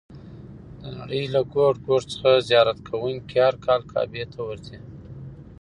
[0.81, 4.77] د نړۍ له ګوټ ګوټ څخه زیارت کوونکي هر کال کعبې ته ورځي.